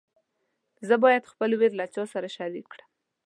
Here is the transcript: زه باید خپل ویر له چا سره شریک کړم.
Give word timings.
زه 0.87 0.95
باید 1.03 1.29
خپل 1.31 1.49
ویر 1.59 1.73
له 1.79 1.85
چا 1.93 2.03
سره 2.13 2.27
شریک 2.37 2.65
کړم. 2.71 2.89